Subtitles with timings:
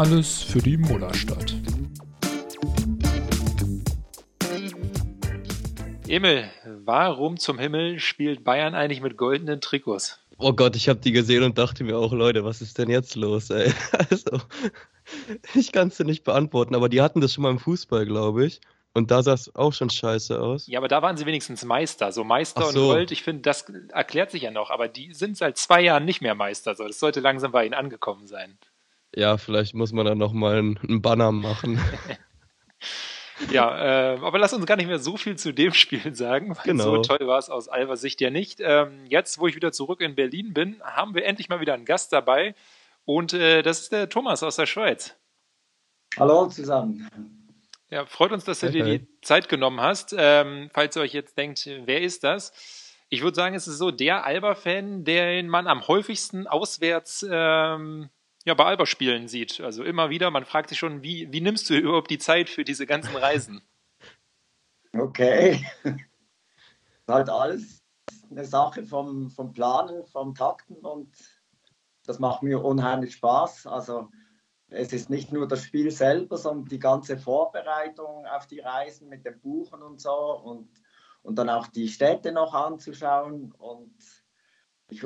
[0.00, 1.54] Alles für die Mullerstadt.
[6.08, 10.18] Emil, warum zum Himmel spielt Bayern eigentlich mit goldenen Trikots?
[10.38, 13.14] Oh Gott, ich habe die gesehen und dachte mir auch, Leute, was ist denn jetzt
[13.14, 13.74] los, ey?
[14.10, 14.40] Also,
[15.54, 18.46] ich kann es dir nicht beantworten, aber die hatten das schon mal im Fußball, glaube
[18.46, 18.62] ich.
[18.94, 20.66] Und da sah es auch schon scheiße aus.
[20.66, 22.10] Ja, aber da waren sie wenigstens Meister.
[22.10, 22.68] So Meister so.
[22.68, 24.70] und Gold, ich finde, das erklärt sich ja noch.
[24.70, 26.74] Aber die sind seit zwei Jahren nicht mehr Meister.
[26.74, 28.56] So, das sollte langsam bei ihnen angekommen sein.
[29.14, 31.80] Ja, vielleicht muss man da nochmal einen Banner machen.
[33.50, 36.56] ja, äh, aber lass uns gar nicht mehr so viel zu dem Spiel sagen.
[36.64, 36.84] Genau.
[36.84, 38.60] So toll war es aus Alver Sicht ja nicht.
[38.60, 41.84] Ähm, jetzt, wo ich wieder zurück in Berlin bin, haben wir endlich mal wieder einen
[41.84, 42.54] Gast dabei.
[43.04, 45.16] Und äh, das ist der Thomas aus der Schweiz.
[46.18, 47.08] Hallo zusammen.
[47.90, 48.82] Ja, freut uns, dass du okay.
[48.82, 50.14] dir die Zeit genommen hast.
[50.16, 52.52] Ähm, falls ihr euch jetzt denkt, wer ist das?
[53.08, 58.08] Ich würde sagen, es ist so der Alba-Fan, den man am häufigsten auswärts ähm,
[58.44, 59.60] ja, bei Alba-Spielen sieht.
[59.60, 62.64] Also immer wieder, man fragt sich schon, wie, wie nimmst du überhaupt die Zeit für
[62.64, 63.62] diese ganzen Reisen?
[64.92, 65.64] Okay.
[67.08, 67.82] halt alles
[68.30, 71.12] eine Sache vom, vom Planen, vom Takten und
[72.06, 73.66] das macht mir unheimlich Spaß.
[73.66, 74.08] Also
[74.68, 79.26] es ist nicht nur das Spiel selber, sondern die ganze Vorbereitung auf die Reisen mit
[79.26, 80.68] dem Buchen und so und,
[81.22, 83.52] und dann auch die Städte noch anzuschauen.
[83.52, 83.94] Und
[84.90, 85.04] ich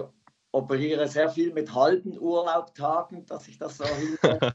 [0.55, 3.84] operiere sehr viel mit halben Urlaubtagen, dass ich das so
[4.22, 4.52] hinkriege.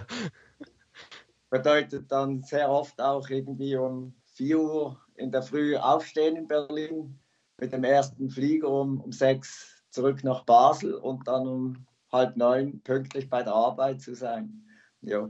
[1.49, 7.19] Bedeutet dann sehr oft auch irgendwie um 4 Uhr in der Früh aufstehen in Berlin,
[7.57, 12.81] mit dem ersten Flieger um, um 6 zurück nach Basel und dann um halb neun
[12.81, 14.65] pünktlich bei der Arbeit zu sein.
[15.01, 15.29] Ja.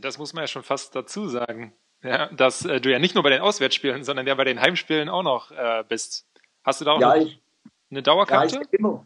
[0.00, 3.24] Das muss man ja schon fast dazu sagen, ja, dass äh, du ja nicht nur
[3.24, 6.26] bei den Auswärtsspielen, sondern ja bei den Heimspielen auch noch äh, bist.
[6.64, 7.42] Hast du da auch ja, ich,
[7.90, 8.56] eine Dauerkarte?
[8.56, 9.04] Reise immer.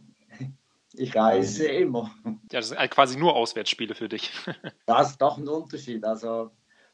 [0.97, 2.15] Ich reise immer.
[2.25, 4.31] Ja, das sind quasi nur Auswärtsspiele für dich.
[4.87, 6.05] das ist doch ein Unterschied.
[6.05, 6.51] Also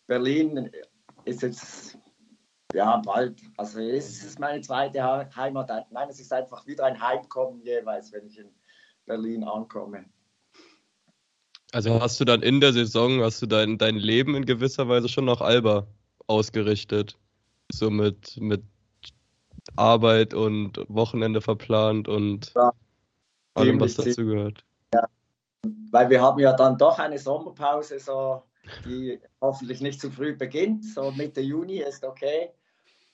[0.06, 0.70] Berlin
[1.24, 1.98] ist jetzt
[2.72, 5.02] ja bald, also es ist meine zweite
[5.36, 5.70] Heimat.
[5.90, 8.50] Nein, es ist einfach wieder ein Heimkommen jeweils, wenn ich in
[9.06, 10.04] Berlin ankomme.
[11.72, 15.08] Also hast du dann in der Saison, hast du dein, dein Leben in gewisser Weise
[15.08, 15.86] schon nach Alba
[16.26, 17.16] ausgerichtet?
[17.70, 18.62] So mit, mit
[19.76, 22.72] Arbeit und Wochenende verplant und ja,
[23.54, 24.64] allem, was dazu gehört.
[24.94, 25.06] Ja,
[25.90, 28.42] weil wir haben ja dann doch eine Sommerpause, so,
[28.84, 30.84] die hoffentlich nicht zu früh beginnt.
[30.84, 32.50] So Mitte Juni ist okay.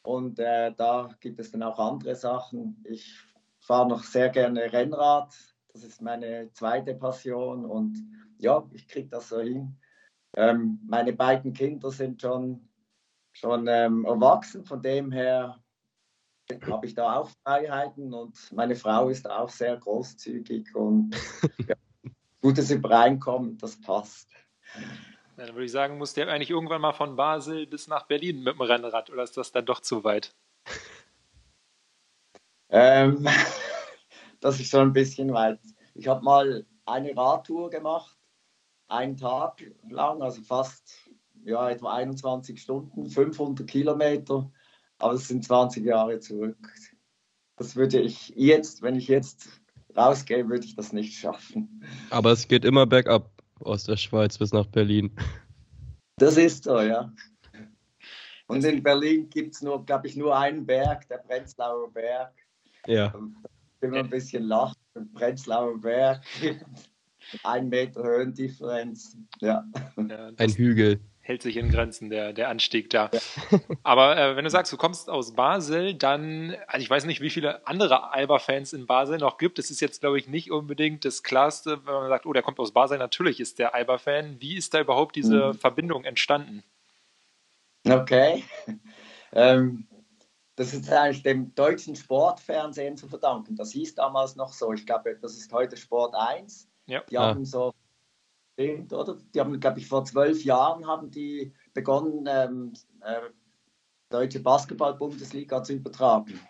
[0.02, 2.84] Und äh, da gibt es dann auch andere Sachen.
[2.84, 3.18] Ich
[3.60, 5.34] fahre noch sehr gerne Rennrad.
[5.72, 7.96] Das ist meine zweite Passion und
[8.38, 9.76] ja, ich kriege das so hin.
[10.34, 12.68] Ähm, meine beiden Kinder sind schon,
[13.32, 15.58] schon ähm, erwachsen, von dem her
[16.66, 21.16] habe ich da auch Freiheiten und meine Frau ist auch sehr großzügig und
[21.68, 21.74] ja,
[22.40, 24.30] gutes Übereinkommen, das passt.
[25.36, 28.42] Ja, dann würde ich sagen, muss der eigentlich irgendwann mal von Basel bis nach Berlin
[28.42, 30.34] mit dem Rennrad oder ist das dann doch zu weit?
[32.68, 33.26] Ähm,
[34.40, 35.60] das ist schon ein bisschen weit.
[35.94, 38.16] Ich habe mal eine Radtour gemacht
[38.88, 41.10] einen Tag lang, also fast
[41.44, 44.50] ja, etwa 21 Stunden, 500 Kilometer,
[44.98, 46.56] aber es sind 20 Jahre zurück.
[47.56, 49.48] Das würde ich jetzt, wenn ich jetzt
[49.96, 51.82] rausgehe, würde ich das nicht schaffen.
[52.10, 53.30] Aber es geht immer bergab
[53.60, 55.10] aus der Schweiz bis nach Berlin.
[56.18, 57.12] Das ist so, ja.
[58.46, 62.32] Und in Berlin gibt es nur, glaube ich, nur einen Berg, der Prenzlauer Berg.
[62.86, 63.12] Ja.
[63.80, 64.76] Immer ein bisschen lachen,
[65.14, 66.22] Prenzlauer Berg.
[67.44, 69.16] ein Meter Höhendifferenz.
[69.40, 69.64] Ja.
[69.96, 71.00] ja ein Hügel.
[71.26, 73.10] Hält sich in Grenzen, der, der Anstieg da.
[73.12, 73.58] Ja.
[73.82, 77.30] Aber äh, wenn du sagst, du kommst aus Basel, dann, also ich weiß nicht, wie
[77.30, 79.58] viele andere Alba-Fans in Basel noch gibt.
[79.58, 82.60] Es ist jetzt, glaube ich, nicht unbedingt das Klarste, wenn man sagt, oh, der kommt
[82.60, 84.36] aus Basel, natürlich ist der Alba-Fan.
[84.38, 85.54] Wie ist da überhaupt diese mhm.
[85.54, 86.62] Verbindung entstanden?
[87.84, 88.44] Okay.
[89.32, 89.86] Ähm,
[90.54, 93.56] das ist eigentlich dem deutschen Sportfernsehen zu verdanken.
[93.56, 94.72] Das hieß damals noch so.
[94.72, 96.68] Ich glaube, das ist heute Sport 1.
[96.86, 97.02] Ja.
[97.10, 97.74] Die haben so,
[98.58, 99.18] oder?
[99.34, 102.72] Die haben, glaube ich, vor zwölf Jahren haben die begonnen, ähm,
[103.02, 103.20] äh,
[104.08, 106.40] deutsche Basketball-Bundesliga zu übertragen.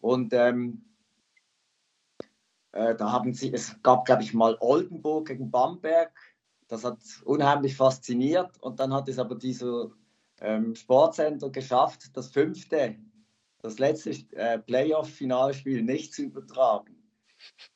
[0.00, 0.84] Und ähm,
[2.72, 6.12] äh, da haben sie, es gab, glaube ich, mal Oldenburg gegen Bamberg.
[6.68, 8.60] Das hat unheimlich fasziniert.
[8.60, 9.90] Und dann hat es aber dieser
[10.40, 12.96] ähm, Sportsender geschafft, das fünfte,
[13.62, 16.95] das letzte äh, Playoff-Finalspiel nicht zu übertragen.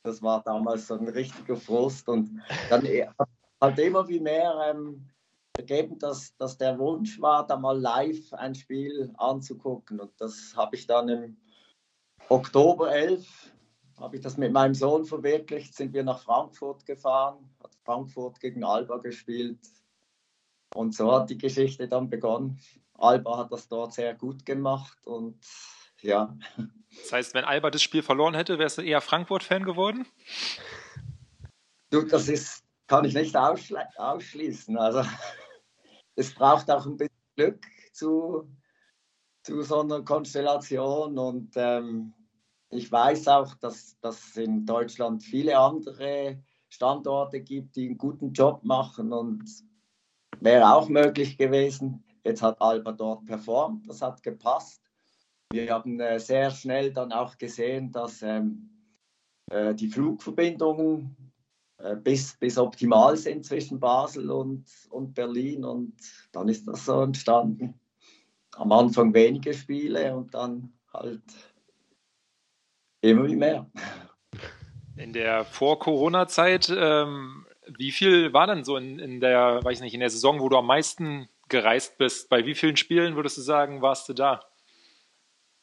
[0.03, 3.09] Das war damals so ein richtiger Frust und dann äh,
[3.61, 5.11] hat immer wie mehr ähm,
[5.57, 10.01] ergeben, dass, dass der Wunsch war, da mal live ein Spiel anzugucken.
[10.01, 11.37] Und das habe ich dann im
[12.29, 13.53] Oktober 11,
[13.99, 18.65] habe ich das mit meinem Sohn verwirklicht, sind wir nach Frankfurt gefahren, hat Frankfurt gegen
[18.65, 19.59] Alba gespielt.
[20.75, 22.59] Und so hat die Geschichte dann begonnen.
[22.95, 25.39] Alba hat das dort sehr gut gemacht und
[26.03, 26.37] ja.
[27.03, 30.07] Das heißt, wenn Alba das Spiel verloren hätte, wärst du eher Frankfurt-Fan geworden?
[31.91, 34.77] Du, das ist, kann ich nicht ausschließen.
[34.77, 35.03] Also
[36.17, 38.51] es braucht auch ein bisschen Glück zu,
[39.43, 42.13] zu so einer Konstellation und ähm,
[42.71, 48.33] ich weiß auch, dass, dass es in Deutschland viele andere Standorte gibt, die einen guten
[48.33, 49.45] Job machen und
[50.39, 52.05] wäre auch möglich gewesen.
[52.25, 54.81] Jetzt hat Alba dort performt, das hat gepasst.
[55.53, 58.71] Wir haben äh, sehr schnell dann auch gesehen, dass ähm,
[59.51, 61.17] äh, die Flugverbindungen
[61.79, 65.95] äh, bis, bis optimal sind zwischen Basel und, und Berlin und
[66.31, 67.75] dann ist das so entstanden.
[68.53, 71.23] Am Anfang wenige Spiele und dann halt
[73.01, 73.67] immer mehr.
[74.97, 80.01] In der Vor-Corona-Zeit, ähm, wie viel war denn so in, in der, weiß nicht, in
[80.01, 82.29] der Saison, wo du am meisten gereist bist?
[82.29, 84.50] Bei wie vielen Spielen würdest du sagen, warst du da?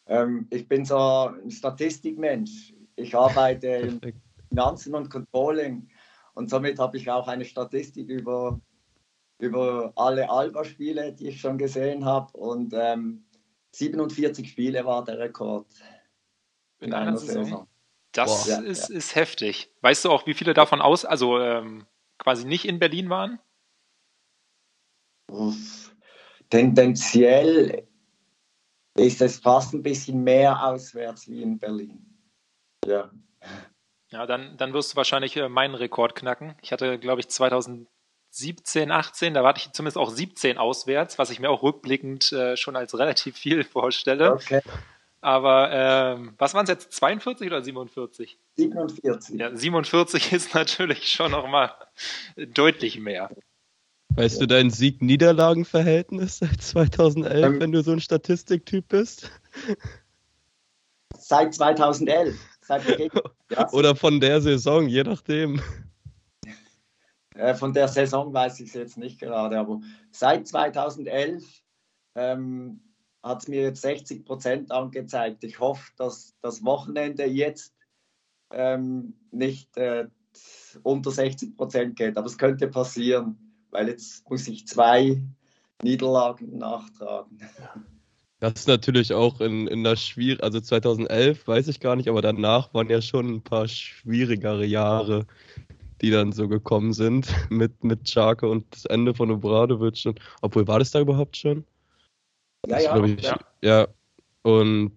[0.07, 2.73] Ähm, ich bin so ein Statistikmensch.
[2.95, 4.01] Ich arbeite in
[4.49, 5.87] Finanzen und Controlling
[6.37, 8.59] und somit habe ich auch eine Statistik über,
[9.39, 12.35] über alle Alba-Spiele, die ich schon gesehen habe.
[12.37, 13.25] Und ähm,
[13.71, 15.65] 47 Spiele war der Rekord
[16.79, 17.43] in, in einer, Saison.
[17.43, 17.67] Saison.
[18.11, 18.95] Das ja, ist, ja.
[18.95, 19.71] ist heftig.
[19.81, 21.87] Weißt du auch, wie viele davon aus, also ähm,
[22.19, 23.39] quasi nicht in Berlin waren?
[26.51, 27.86] Tendenziell
[28.97, 32.05] ist es fast ein bisschen mehr auswärts wie in Berlin.
[32.85, 33.09] Ja.
[34.09, 36.55] Ja, dann, dann wirst du wahrscheinlich äh, meinen Rekord knacken.
[36.61, 41.39] Ich hatte, glaube ich, 2017, 18, da war ich zumindest auch 17 auswärts, was ich
[41.39, 44.33] mir auch rückblickend äh, schon als relativ viel vorstelle.
[44.33, 44.61] Okay.
[45.19, 48.37] Aber ähm, was waren es jetzt, 42 oder 47?
[48.55, 49.39] 47.
[49.39, 51.73] Ja, 47 ist natürlich schon nochmal
[52.37, 53.29] deutlich mehr.
[54.15, 59.29] Weißt du dein Sieg-Niederlagen-Verhältnis seit 2011, ähm, wenn du so ein Statistiktyp bist?
[61.15, 62.35] Seit 2011.
[62.61, 62.83] Seit
[63.51, 63.71] ja.
[63.71, 65.61] Oder von der Saison, je nachdem.
[67.35, 69.81] Äh, von der Saison weiß ich es jetzt nicht gerade, aber
[70.11, 71.61] seit 2011
[72.15, 72.81] ähm,
[73.21, 75.43] hat es mir jetzt 60 Prozent angezeigt.
[75.43, 77.75] Ich hoffe, dass das Wochenende jetzt
[78.51, 80.07] ähm, nicht äh,
[80.83, 85.21] unter 60 Prozent geht, aber es könnte passieren, weil jetzt muss ich zwei
[85.83, 87.39] Niederlagen nachtragen.
[88.39, 92.21] Das ist natürlich auch in, in der Schwier also 2011 weiß ich gar nicht, aber
[92.21, 95.25] danach waren ja schon ein paar schwierigere Jahre,
[96.01, 100.13] die dann so gekommen sind mit, mit Scharke und das Ende von Obradovic.
[100.43, 101.65] Obwohl, war das da überhaupt schon?
[102.67, 103.39] Ja, ja, ich, ja.
[103.61, 103.87] ja.
[104.43, 104.91] Und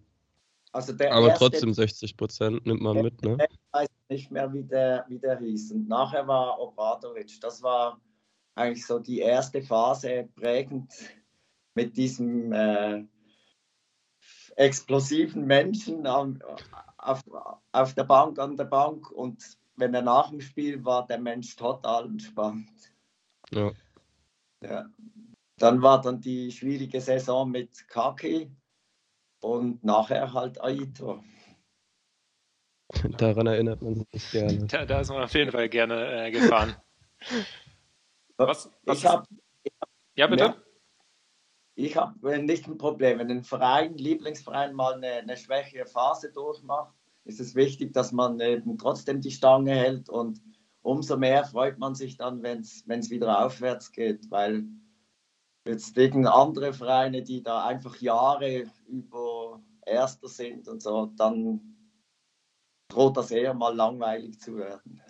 [0.73, 3.39] also aber erste, trotzdem 60 Prozent nimmt man mit, ne?
[3.51, 5.73] Ich weiß nicht mehr, wie der, wie der hieß.
[5.73, 7.41] Und nachher war Obradovic.
[7.41, 7.99] Das war
[8.61, 10.93] eigentlich so die erste Phase prägend
[11.75, 13.05] mit diesem äh,
[14.57, 16.29] explosiven Menschen auf,
[16.99, 17.23] auf,
[17.73, 19.11] auf der Bank, an der Bank.
[19.11, 19.43] Und
[19.77, 22.93] wenn er nach dem Spiel war, der Mensch total entspannt.
[23.51, 23.73] Ja.
[24.63, 24.87] ja.
[25.57, 28.51] Dann war dann die schwierige Saison mit Kaki
[29.41, 31.23] und nachher halt Aito.
[33.19, 34.67] Daran erinnert man sich gerne.
[34.67, 36.75] Da, da ist man auf jeden Fall gerne äh, gefahren.
[38.47, 39.27] Was, was ich habe.
[40.15, 40.49] Ja, bitte?
[40.49, 40.57] Mehr,
[41.75, 43.19] ich habe nicht ein Problem.
[43.19, 46.95] Wenn ein Verein, Lieblingsverein mal eine, eine schwächere Phase durchmacht,
[47.25, 50.41] ist es wichtig, dass man eben trotzdem die Stange hält und
[50.83, 54.65] umso mehr freut man sich dann, wenn es wieder aufwärts geht, weil
[55.67, 61.77] Jetzt gegen andere Vereine, die da einfach Jahre über Erster sind und so, dann
[62.89, 65.03] droht das eher mal langweilig zu werden.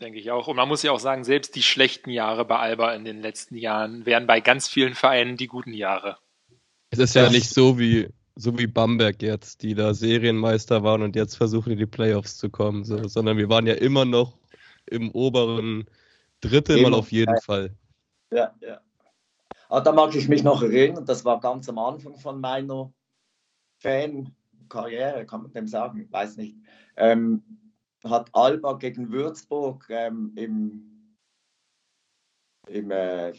[0.00, 0.46] Denke ich auch.
[0.48, 3.56] Und man muss ja auch sagen, selbst die schlechten Jahre bei Alba in den letzten
[3.56, 6.18] Jahren wären bei ganz vielen Vereinen die guten Jahre.
[6.90, 11.16] Es ist ja nicht so wie, so wie Bamberg jetzt, die da Serienmeister waren und
[11.16, 14.38] jetzt versuchen in die Playoffs zu kommen, so, sondern wir waren ja immer noch
[14.86, 15.86] im oberen
[16.40, 17.74] Drittel mal auf jeden Fall.
[18.30, 18.80] Ja, ja.
[19.68, 22.92] Aber ah, da mag ich mich noch erinnern, das war ganz am Anfang von meiner
[23.78, 26.56] Fan-Karriere, kann man dem sagen, weiß nicht.
[26.96, 27.42] Ähm,
[28.10, 31.16] hat Alba gegen Würzburg ähm, im,
[32.68, 33.32] im äh,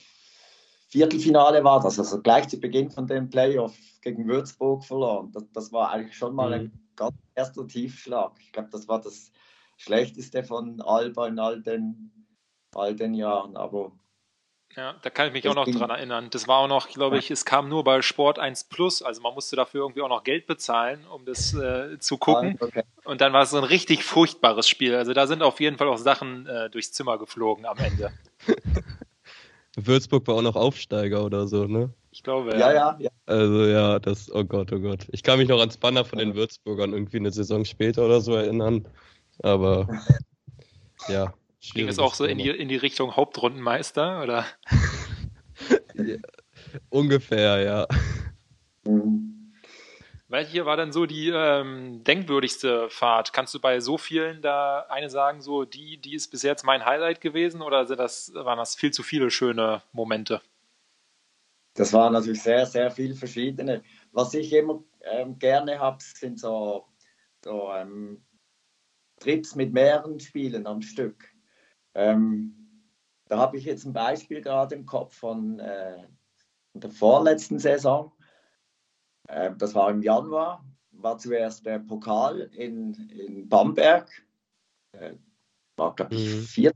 [0.89, 5.31] Viertelfinale war das, also gleich zu Beginn von dem Playoff gegen Würzburg verloren.
[5.33, 6.89] Das, das war eigentlich schon mal ein mhm.
[6.95, 8.31] ganz erster Tiefschlag.
[8.39, 9.31] Ich glaube, das war das
[9.75, 12.27] Schlechteste von Alba in all den,
[12.73, 13.57] all den Jahren.
[13.57, 13.91] Aber
[14.75, 16.29] ja, da kann ich mich auch noch dran erinnern.
[16.29, 19.33] Das war auch noch, glaube ich, es kam nur bei Sport 1 Plus, also man
[19.33, 22.57] musste dafür irgendwie auch noch Geld bezahlen, um das äh, zu gucken.
[22.59, 22.83] Ah, okay.
[23.07, 24.93] Und dann war es so ein richtig furchtbares Spiel.
[24.93, 28.11] Also da sind auf jeden Fall auch Sachen äh, durchs Zimmer geflogen am Ende.
[29.77, 31.93] Würzburg war auch noch Aufsteiger oder so, ne?
[32.11, 32.73] Ich glaube, ja.
[32.73, 35.07] Ja, ja, Also ja, das, oh Gott, oh Gott.
[35.11, 38.33] Ich kann mich noch ans Banner von den Würzburgern irgendwie eine Saison später oder so
[38.33, 38.85] erinnern.
[39.39, 39.87] Aber
[41.07, 41.33] ja.
[41.73, 44.45] Ging es auch so in die, in die Richtung Hauptrundenmeister, oder?
[45.95, 46.17] ja,
[46.89, 47.87] ungefähr, ja.
[48.83, 49.36] Mhm.
[50.29, 53.31] Welche war dann so die ähm, denkwürdigste Fahrt?
[53.31, 56.85] Kannst du bei so vielen da eine sagen, so die, die ist bis jetzt mein
[56.85, 60.41] Highlight gewesen oder sind das, waren das viel zu viele schöne Momente?
[61.75, 63.83] Das waren natürlich sehr, sehr viele verschiedene.
[64.11, 66.87] Was ich immer ähm, gerne habe, sind so,
[67.41, 68.25] so ähm,
[69.19, 71.31] Trips mit mehreren Spielen am Stück.
[71.93, 72.83] Ähm,
[73.27, 76.07] da habe ich jetzt ein Beispiel gerade im Kopf von äh,
[76.73, 78.11] der vorletzten Saison.
[79.27, 84.09] Äh, das war im Januar, war zuerst der Pokal in, in Bamberg.
[84.93, 85.13] Äh,
[85.77, 86.41] war, glaube ich, mhm.
[86.41, 86.71] vier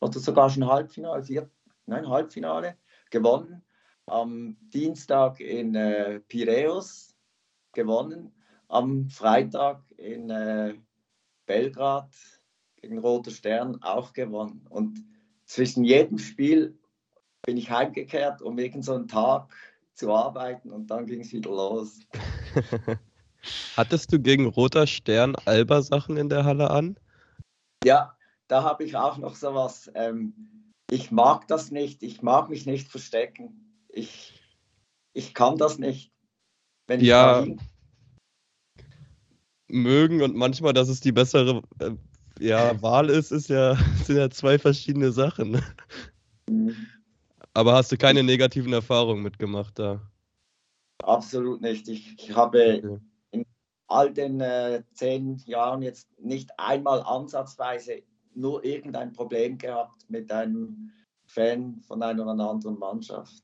[0.00, 1.50] oder sogar schon Halbfinale, vier,
[1.86, 2.76] nein, Halbfinale
[3.10, 3.62] gewonnen.
[4.06, 7.14] Am Dienstag in äh, Piräus
[7.72, 8.32] gewonnen.
[8.68, 10.74] Am Freitag in äh,
[11.46, 12.10] Belgrad
[12.76, 14.66] gegen Roter Stern auch gewonnen.
[14.70, 15.04] Und
[15.44, 16.78] zwischen jedem Spiel
[17.42, 19.52] bin ich heimgekehrt, um irgend so einen Tag
[20.00, 22.00] zu arbeiten und dann ging es wieder los.
[23.76, 26.98] Hattest du gegen Roter Stern Alba-Sachen in der Halle an?
[27.84, 28.16] Ja,
[28.48, 29.90] da habe ich auch noch sowas.
[29.94, 33.84] Ähm, ich mag das nicht, ich mag mich nicht verstecken.
[33.88, 34.42] Ich,
[35.12, 36.12] ich kann das nicht.
[36.86, 37.46] Wenn ja,
[39.68, 41.90] mögen und manchmal, dass es die bessere äh,
[42.38, 45.62] ja, Wahl ist, ist ja, sind ja zwei verschiedene Sachen.
[46.48, 46.88] Mhm.
[47.54, 50.00] Aber hast du keine negativen Erfahrungen mitgemacht da?
[51.02, 51.88] Absolut nicht.
[51.88, 53.00] Ich, ich habe okay.
[53.32, 53.46] in
[53.88, 58.02] all den äh, zehn Jahren jetzt nicht einmal ansatzweise
[58.34, 60.92] nur irgendein Problem gehabt mit einem
[61.26, 63.42] Fan von einer oder anderen Mannschaft.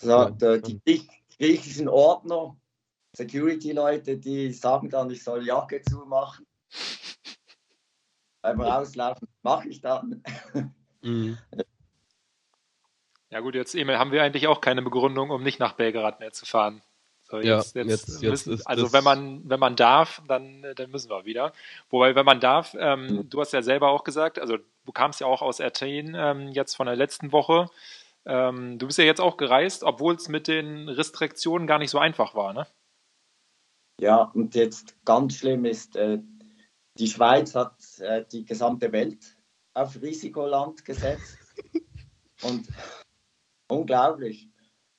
[0.00, 0.30] So, ja.
[0.30, 1.08] der, die
[1.38, 2.56] griechischen Ordner,
[3.16, 6.46] Security-Leute, die sagen dann, ich soll Jacke zumachen.
[8.42, 10.22] Beim Rauslaufen mache ich dann.
[11.02, 11.38] Mhm.
[13.34, 16.30] Ja gut, jetzt Emil, haben wir eigentlich auch keine Begründung, um nicht nach Belgrad mehr
[16.30, 16.82] zu fahren.
[17.24, 20.88] So, jetzt, ja, jetzt, jetzt, müssen, jetzt also wenn man, wenn man darf, dann, dann
[20.92, 21.52] müssen wir wieder.
[21.90, 23.28] Wobei, wenn man darf, ähm, mhm.
[23.28, 26.76] du hast ja selber auch gesagt, also du kamst ja auch aus Athen ähm, jetzt
[26.76, 27.70] von der letzten Woche.
[28.24, 31.98] Ähm, du bist ja jetzt auch gereist, obwohl es mit den Restriktionen gar nicht so
[31.98, 32.68] einfach war, ne?
[34.00, 36.20] Ja, und jetzt ganz schlimm ist, äh,
[37.00, 39.36] die Schweiz hat äh, die gesamte Welt
[39.74, 41.36] auf Risikoland gesetzt.
[42.42, 42.68] und
[43.74, 44.50] Unglaublich.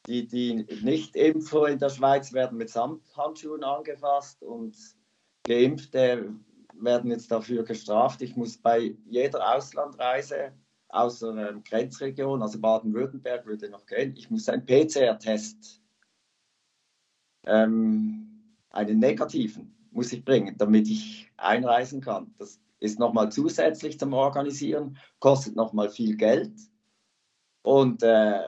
[0.08, 4.76] Die, die Nicht-Impfer in der Schweiz werden mit Samthandschuhen angefasst und
[5.46, 6.36] Geimpfte
[6.74, 8.22] werden jetzt dafür gestraft.
[8.22, 10.54] Ich muss bei jeder Auslandreise
[10.90, 15.82] außer ähm, Grenzregion, also Baden-Württemberg würde noch gehen, ich muss einen PCR-Test,
[17.46, 22.34] ähm, einen negativen, muss ich bringen, damit ich einreisen kann.
[22.38, 26.54] Das ist nochmal zusätzlich zum Organisieren, kostet nochmal viel Geld.
[27.64, 28.44] Und äh,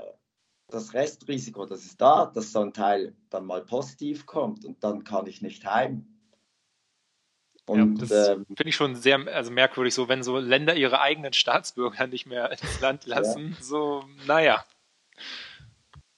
[0.70, 5.04] das Restrisiko, das ist da, dass so ein Teil dann mal positiv kommt und dann
[5.04, 6.06] kann ich nicht heim.
[7.66, 11.02] Und, ja, das ähm, finde ich schon sehr also merkwürdig, so wenn so Länder ihre
[11.02, 13.56] eigenen Staatsbürger nicht mehr ins Land lassen.
[13.58, 13.64] Ja.
[13.64, 14.64] So, naja.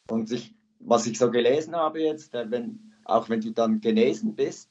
[0.10, 4.36] Und ich, was ich so gelesen habe jetzt, äh, wenn, auch wenn du dann genesen
[4.36, 4.70] bist,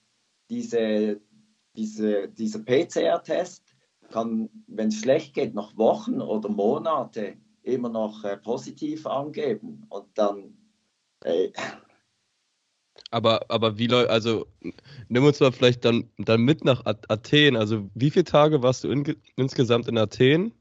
[0.50, 1.20] diese,
[1.74, 3.64] diese, dieser PCR-Test
[4.10, 7.36] kann, wenn es schlecht geht, noch Wochen oder Monate
[7.74, 10.56] immer noch äh, positiv angeben und dann.
[11.24, 11.52] Ey.
[13.10, 14.46] Aber, aber wie läuft, also
[15.08, 17.56] nimm uns mal vielleicht dann, dann mit nach Athen.
[17.56, 20.52] Also wie viele Tage warst du in, insgesamt in Athen?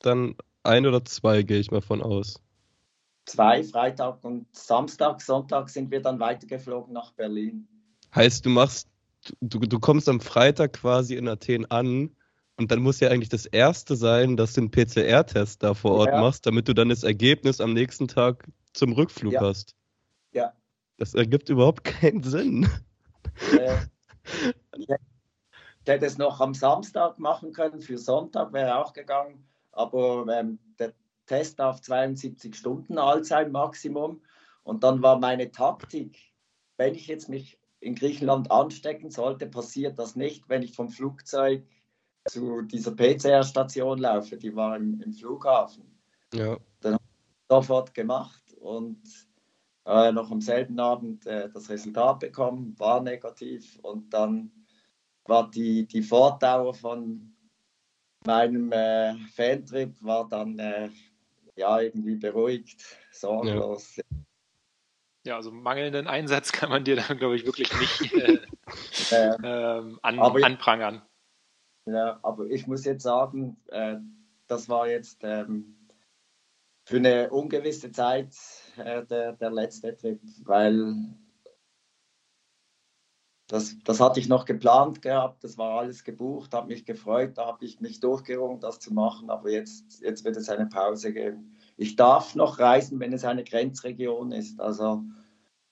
[0.00, 2.40] Dann ein oder zwei, gehe ich mal von aus.
[3.24, 7.66] Zwei, Freitag und Samstag, Sonntag sind wir dann weitergeflogen nach Berlin.
[8.14, 8.88] Heißt, du machst,
[9.40, 12.10] du, du kommst am Freitag quasi in Athen an
[12.60, 16.10] und dann muss ja eigentlich das Erste sein, dass du einen PCR-Test da vor Ort
[16.10, 16.20] ja.
[16.20, 19.40] machst, damit du dann das Ergebnis am nächsten Tag zum Rückflug ja.
[19.40, 19.74] hast.
[20.32, 20.52] Ja.
[20.98, 22.68] Das ergibt überhaupt keinen Sinn.
[23.58, 23.78] Äh,
[24.76, 24.88] ich
[25.86, 30.92] hätte es noch am Samstag machen können, für Sonntag wäre auch gegangen, aber ähm, der
[31.24, 34.20] Test darf 72 Stunden alt sein, Maximum.
[34.64, 36.18] Und dann war meine Taktik,
[36.76, 41.64] wenn ich jetzt mich in Griechenland anstecken sollte, passiert das nicht, wenn ich vom Flugzeug
[42.28, 45.84] zu dieser PCR-Station laufe, die war im, im Flughafen.
[46.34, 46.56] Ja.
[46.80, 49.02] Dann habe ich sofort gemacht und
[49.86, 54.52] äh, noch am selben Abend äh, das Resultat bekommen, war negativ und dann
[55.24, 57.34] war die, die Fortdauer von
[58.24, 60.90] meinem äh, Fantrip war dann äh,
[61.56, 63.96] ja, irgendwie beruhigt, sorglos.
[63.96, 64.04] Ja.
[65.26, 65.36] ja.
[65.36, 68.12] also mangelnden Einsatz kann man dir dann, glaube ich, wirklich nicht
[69.12, 71.02] äh, äh, an, anprangern.
[71.86, 73.96] Ja, aber ich muss jetzt sagen, äh,
[74.46, 75.76] das war jetzt ähm,
[76.84, 78.34] für eine ungewisse Zeit
[78.76, 81.14] äh, der, der letzte Trip, weil
[83.50, 87.46] das, das hatte ich noch geplant gehabt, das war alles gebucht, habe mich gefreut, da
[87.46, 91.56] habe ich mich durchgerungen, das zu machen, aber jetzt, jetzt wird es eine Pause geben.
[91.76, 94.60] Ich darf noch reisen, wenn es eine Grenzregion ist.
[94.60, 95.02] Also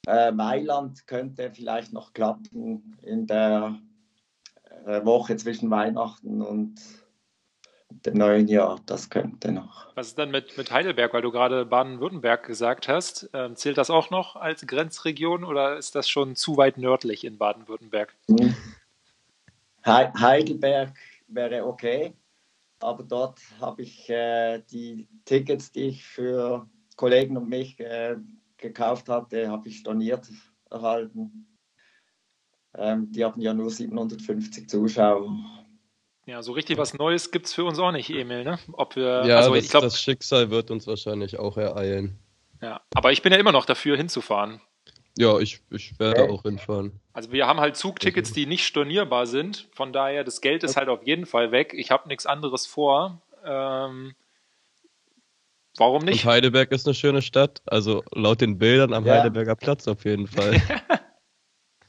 [0.09, 3.79] äh, Mailand könnte vielleicht noch klappen in der
[5.05, 6.81] Woche zwischen Weihnachten und
[7.91, 8.81] dem neuen Jahr.
[8.87, 9.87] Das könnte noch.
[9.95, 13.31] Was ist dann mit, mit Heidelberg, weil du gerade Baden-Württemberg gesagt hast?
[13.33, 17.39] Ähm, zählt das auch noch als Grenzregion oder ist das schon zu weit nördlich in
[17.39, 18.15] Baden-Württemberg?
[18.29, 18.55] Hm.
[19.85, 20.93] He Heidelberg
[21.29, 22.15] wäre okay,
[22.81, 28.17] aber dort habe ich äh, die Tickets, die ich für Kollegen und mich äh,
[28.57, 30.29] gekauft hatte, habe ich storniert
[30.71, 31.47] erhalten.
[32.75, 35.33] Ähm, die hatten ja nur 750 Zuschauer.
[36.27, 38.45] Ja, so richtig was Neues gibt es für uns auch nicht, Emil.
[38.45, 38.59] Ne?
[38.73, 42.19] Ob wir, ja, also das, ich glaub, das Schicksal wird uns wahrscheinlich auch ereilen.
[42.61, 44.61] Ja, aber ich bin ja immer noch dafür, hinzufahren.
[45.17, 46.29] Ja, ich, ich werde äh?
[46.29, 47.01] auch hinfahren.
[47.13, 49.69] Also wir haben halt Zugtickets, die nicht stornierbar sind.
[49.73, 51.73] Von daher, das Geld ist halt auf jeden Fall weg.
[51.75, 53.23] Ich habe nichts anderes vor.
[53.45, 54.15] Ähm,
[55.77, 56.25] warum nicht?
[56.25, 57.63] Und Heidelberg ist eine schöne Stadt.
[57.67, 59.15] Also laut den Bildern am ja.
[59.15, 60.63] Heidelberger Platz auf jeden Fall.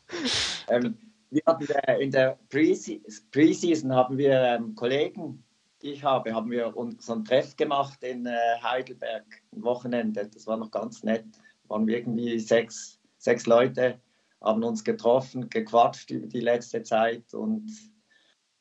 [0.69, 0.97] ähm,
[1.29, 5.43] wir hatten äh, in der Preseason haben wir ähm, Kollegen,
[5.81, 10.27] die ich habe, haben wir unseren Treff gemacht in äh, Heidelberg, ein Wochenende.
[10.27, 11.25] Das war noch ganz nett.
[11.67, 13.99] Waren wir irgendwie sechs, sechs Leute,
[14.41, 17.69] haben uns getroffen, gequatscht über die letzte Zeit und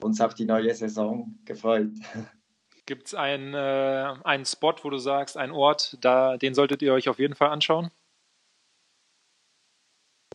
[0.00, 1.90] uns auf die neue Saison gefreut.
[2.86, 6.94] Gibt es einen, äh, einen Spot, wo du sagst, einen Ort, da, den solltet ihr
[6.94, 7.90] euch auf jeden Fall anschauen?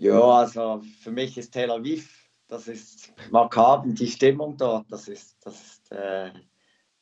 [0.04, 5.38] Ja, also für mich ist Tel Aviv das ist markant, die Stimmung dort, das ist,
[5.44, 6.32] das ist äh,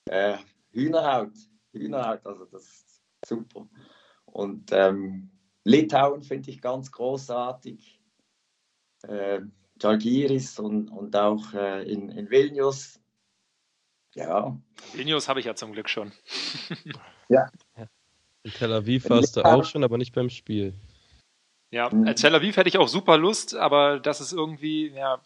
[0.06, 0.38] äh,
[0.72, 1.34] Hühnerhaut,
[1.74, 3.68] Hühnerhaut, also das ist super.
[4.26, 5.30] Und ähm,
[5.66, 8.00] Litauen finde ich ganz großartig,
[9.04, 9.42] äh,
[9.82, 13.02] Jalgiris und, und auch äh, in, in Vilnius.
[14.14, 14.58] Ja.
[14.94, 16.14] Vilnius habe ich ja zum Glück schon.
[17.28, 17.52] ja.
[18.44, 20.74] In Tel Aviv warst du auch schon, aber nicht beim Spiel.
[21.72, 22.14] Ja, mhm.
[22.16, 25.22] Tel Aviv hätte ich auch super Lust, aber das ist irgendwie, ja,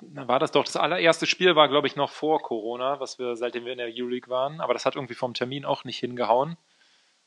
[0.00, 3.64] war das doch das allererste Spiel, war glaube ich noch vor Corona, was wir seitdem
[3.64, 6.56] wir in der Euroleague waren, aber das hat irgendwie vom Termin auch nicht hingehauen.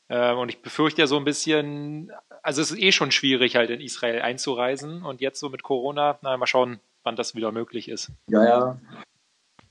[0.08, 3.70] Ähm, und ich befürchte ja so ein bisschen, also es ist eh schon schwierig, halt
[3.70, 7.88] in Israel einzureisen und jetzt so mit Corona, na, mal schauen, wann das wieder möglich
[7.88, 8.12] ist.
[8.28, 8.80] Ja, ja.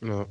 [0.02, 0.26] ja.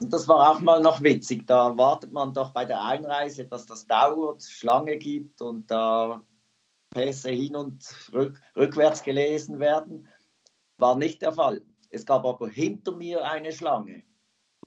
[0.00, 1.46] Das war auch mal noch witzig.
[1.46, 6.20] Da wartet man doch bei der Einreise, dass das dauert, Schlange gibt und da
[6.96, 10.08] Pässe hin und rück, rückwärts gelesen werden.
[10.78, 11.60] War nicht der Fall.
[11.90, 14.02] Es gab aber hinter mir eine Schlange.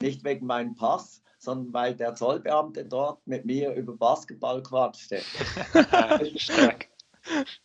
[0.00, 5.22] Nicht wegen meinem Pass, sondern weil der Zollbeamte dort mit mir über Basketball quatschte.
[6.36, 6.88] Stark.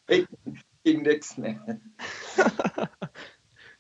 [0.84, 1.80] Ging nichts mehr.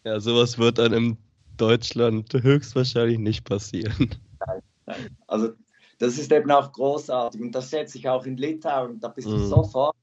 [0.04, 1.18] Ja, sowas wird dann in
[1.58, 4.16] Deutschland höchstwahrscheinlich nicht passieren.
[4.46, 5.18] Nein, nein.
[5.26, 5.54] Also
[5.98, 9.00] das ist eben auch großartig und das setze ich auch in Litauen.
[9.00, 9.32] Da bist mm.
[9.32, 9.48] du mhm.
[9.48, 9.96] sofort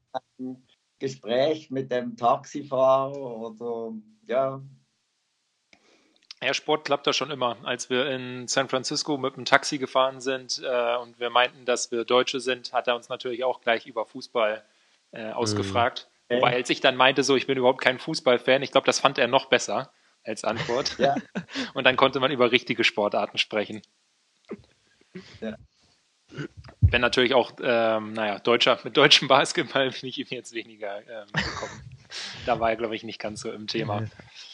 [1.03, 3.93] Gespräch mit dem Taxifahrer oder
[4.29, 4.63] ja.
[6.41, 7.57] Ja, Sport klappt da schon immer.
[7.65, 11.91] Als wir in San Francisco mit dem Taxi gefahren sind äh, und wir meinten, dass
[11.91, 14.63] wir Deutsche sind, hat er uns natürlich auch gleich über Fußball
[15.11, 16.09] äh, ausgefragt.
[16.29, 16.37] Mhm.
[16.37, 19.19] Wobei, als ich dann meinte, so, ich bin überhaupt kein Fußballfan, ich glaube, das fand
[19.19, 20.99] er noch besser als Antwort.
[20.99, 21.17] Ja.
[21.75, 23.83] und dann konnte man über richtige Sportarten sprechen.
[25.41, 25.57] Ja.
[26.93, 31.27] Wenn natürlich auch, ähm, naja, Deutscher mit deutschem Basketball bin ich ihm jetzt weniger ähm,
[31.33, 31.83] gekommen.
[32.47, 34.05] da war er, glaube ich, nicht ganz so im Thema.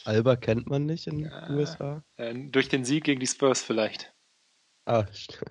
[0.05, 2.05] Alba kennt man nicht in den äh, USA?
[2.17, 4.15] Äh, durch den Sieg gegen die Spurs vielleicht.
[4.85, 5.51] Ah, stimmt.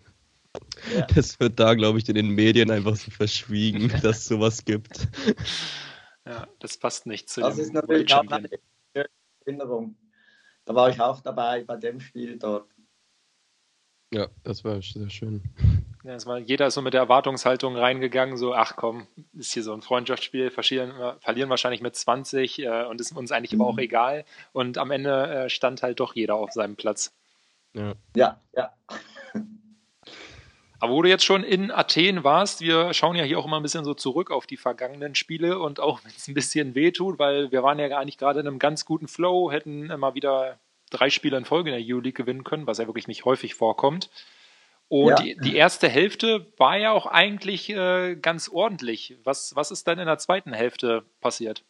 [0.95, 1.06] Ja.
[1.08, 5.10] Das wird da, glaube ich, in den Medien einfach so verschwiegen, dass es sowas gibt.
[6.26, 8.50] Ja, das passt nicht zu das dem ist natürlich auch eine
[9.45, 9.97] Erinnerung.
[10.63, 12.69] Da war ich auch dabei bei dem Spiel dort.
[14.13, 15.43] Ja, das war sehr schön.
[16.08, 19.74] Ja, war, jeder ist so mit der Erwartungshaltung reingegangen, so, ach komm, ist hier so
[19.74, 23.62] ein Freundschaftsspiel, verlieren, verlieren wahrscheinlich mit 20 äh, und ist uns eigentlich mhm.
[23.62, 23.80] aber auch mhm.
[23.80, 24.26] egal.
[24.54, 27.13] Und am Ende äh, stand halt doch jeder auf seinem Platz.
[27.74, 28.39] Ja, ja.
[28.56, 28.74] ja.
[30.80, 33.63] Aber wo du jetzt schon in Athen warst, wir schauen ja hier auch immer ein
[33.63, 37.52] bisschen so zurück auf die vergangenen Spiele und auch wenn es ein bisschen wehtut, weil
[37.52, 40.60] wir waren ja eigentlich gerade in einem ganz guten Flow, hätten immer wieder
[40.91, 44.10] drei Spiele in Folge in der EU-League gewinnen können, was ja wirklich nicht häufig vorkommt.
[44.89, 45.15] Und ja.
[45.15, 49.19] die, die, erste Hälfte war ja auch eigentlich äh, ganz ordentlich.
[49.23, 51.65] Was, was ist dann in der zweiten Hälfte passiert?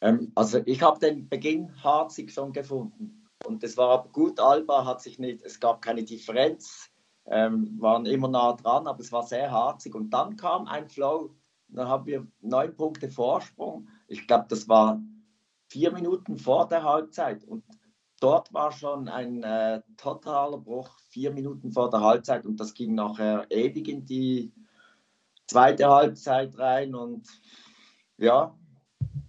[0.00, 3.24] Ähm, also ich habe den Beginn harzig schon gefunden.
[3.44, 6.90] Und es war gut, Alba hat sich nicht, es gab keine Differenz,
[7.26, 9.94] ähm, waren immer nah dran, aber es war sehr harzig.
[9.94, 11.34] Und dann kam ein Flow,
[11.68, 13.88] dann haben wir neun Punkte Vorsprung.
[14.08, 15.00] Ich glaube, das war
[15.68, 17.44] vier Minuten vor der Halbzeit.
[17.44, 17.64] Und
[18.24, 22.46] dort war schon ein äh, totaler Bruch, vier Minuten vor der Halbzeit.
[22.46, 24.50] Und das ging nachher ewig in die
[25.46, 26.94] zweite Halbzeit rein.
[26.94, 27.28] Und
[28.16, 28.56] ja,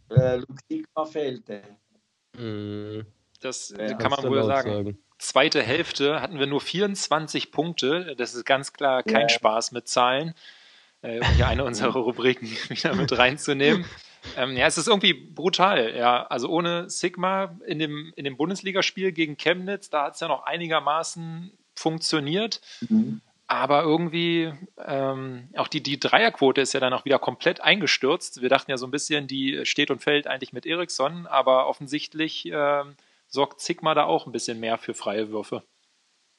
[0.09, 1.61] äh, Luke fehlte.
[2.37, 3.05] Mhm.
[3.41, 4.71] Das ja, kann man wohl sagen.
[4.71, 4.97] sagen.
[5.17, 8.15] Zweite Hälfte hatten wir nur 24 Punkte.
[8.15, 9.29] Das ist ganz klar kein ja.
[9.29, 10.33] Spaß mit Zahlen.
[11.01, 13.83] Äh, um hier eine unserer Rubriken wieder mit reinzunehmen.
[14.37, 15.95] Ähm, ja, es ist irgendwie brutal.
[15.95, 20.27] Ja, also ohne Sigma in dem, in dem Bundesligaspiel gegen Chemnitz, da hat es ja
[20.27, 22.61] noch einigermaßen funktioniert.
[22.81, 23.21] Mhm.
[23.47, 24.51] Aber irgendwie,
[24.83, 28.41] ähm, auch die, die Dreierquote ist ja dann auch wieder komplett eingestürzt.
[28.41, 32.49] Wir dachten ja so ein bisschen, die steht und fällt eigentlich mit Eriksson, aber offensichtlich
[32.51, 32.95] ähm,
[33.27, 35.63] sorgt Sigma da auch ein bisschen mehr für freie Würfe.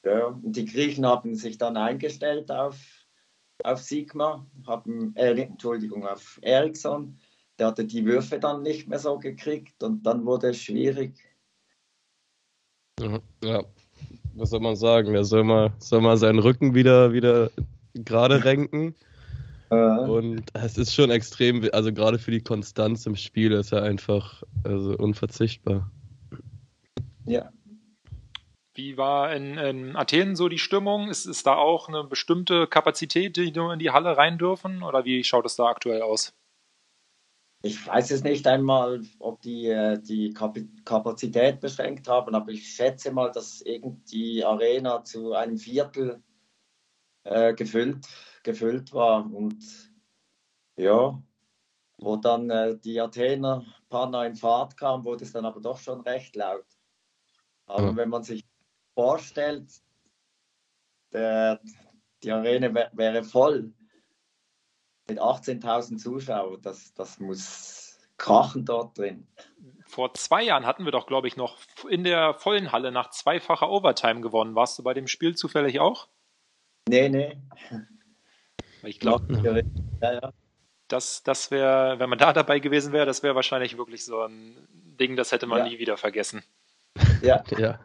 [0.03, 2.75] Ja, die Griechen haben sich dann eingestellt auf,
[3.63, 7.19] auf Sigma, haben, äh, Entschuldigung, auf Eriksson.
[7.59, 11.13] Der hatte die Würfe dann nicht mehr so gekriegt und dann wurde es schwierig.
[13.43, 13.63] Ja,
[14.35, 15.13] was soll man sagen?
[15.13, 17.49] Der soll mal, soll mal seinen Rücken wieder, wieder
[17.93, 18.95] gerade renken.
[19.69, 24.43] Und es ist schon extrem, also gerade für die Konstanz im Spiel ist er einfach
[24.63, 25.91] also unverzichtbar.
[27.25, 27.51] Ja.
[28.73, 31.09] Wie war in, in Athen so die Stimmung?
[31.09, 34.83] Ist, ist da auch eine bestimmte Kapazität, die nur in die Halle rein dürfen?
[34.83, 36.36] Oder wie schaut es da aktuell aus?
[37.63, 43.11] Ich weiß es nicht einmal, ob die äh, die Kapazität beschränkt haben, aber ich schätze
[43.11, 46.23] mal, dass die Arena zu einem Viertel
[47.23, 48.07] äh, gefüllt,
[48.43, 49.25] gefüllt war.
[49.33, 49.63] Und
[50.75, 51.21] ja,
[51.97, 55.59] wo dann äh, die Athener ein paar Mal in Fahrt kamen, wurde es dann aber
[55.59, 56.65] doch schon recht laut.
[57.65, 57.97] Aber mhm.
[57.97, 58.45] wenn man sich
[58.93, 59.71] vorstellt,
[61.11, 61.59] der,
[62.21, 63.73] die Arena wäre voll
[65.09, 69.27] mit 18.000 Zuschauern, das, das muss krachen dort drin.
[69.85, 71.57] Vor zwei Jahren hatten wir doch, glaube ich, noch
[71.89, 74.55] in der vollen Halle nach zweifacher Overtime gewonnen.
[74.55, 76.07] Warst du bei dem Spiel zufällig auch?
[76.89, 77.37] Nee, nee.
[78.83, 79.33] Ich glaube,
[80.01, 80.33] ja, ja.
[80.87, 84.55] das, das wäre, wenn man da dabei gewesen wäre, das wäre wahrscheinlich wirklich so ein
[84.71, 85.65] Ding, das hätte man ja.
[85.65, 86.43] nie wieder vergessen.
[87.21, 87.43] Ja.
[87.57, 87.79] ja.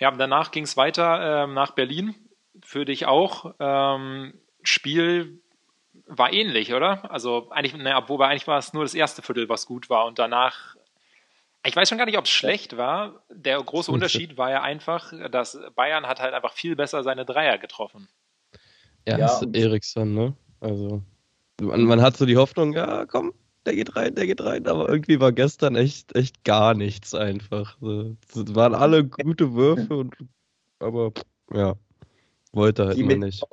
[0.00, 2.14] Ja, danach ging es weiter ähm, nach Berlin.
[2.62, 3.54] Für dich auch.
[3.58, 5.40] Ähm, Spiel
[6.06, 7.10] war ähnlich, oder?
[7.10, 10.18] Also eigentlich, naja, wobei eigentlich war es nur das erste Viertel, was gut war und
[10.18, 10.76] danach.
[11.64, 13.22] Ich weiß schon gar nicht, ob es schlecht war.
[13.30, 17.58] Der große Unterschied war ja einfach, dass Bayern hat halt einfach viel besser seine Dreier
[17.58, 18.08] getroffen.
[19.06, 19.40] Ja, ja.
[19.52, 20.34] Eriksson, ne?
[20.60, 21.02] Also
[21.60, 23.32] man, man, hat so die Hoffnung, ja, komm,
[23.66, 27.76] der geht rein, der geht rein, aber irgendwie war gestern echt, echt gar nichts einfach.
[27.80, 30.16] Es waren alle gute Würfe und
[30.78, 31.12] aber
[31.52, 31.74] ja,
[32.52, 33.44] wollte halt die man nicht.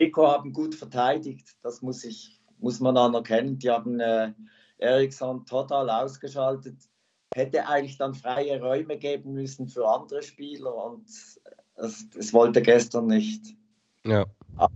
[0.00, 3.58] Nico haben gut verteidigt, das muss ich, muss man anerkennen.
[3.58, 4.32] Die haben äh,
[4.78, 6.76] Eriksson total ausgeschaltet.
[7.34, 11.06] Hätte eigentlich dann freie Räume geben müssen für andere Spieler und
[11.76, 13.54] es, es wollte gestern nicht.
[14.04, 14.26] Ja.
[14.56, 14.72] Aber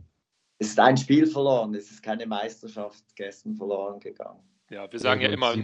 [0.58, 4.40] es ist ein Spiel verloren, es ist keine Meisterschaft gestern verloren gegangen.
[4.70, 5.54] Ja, wir sagen ja, ja immer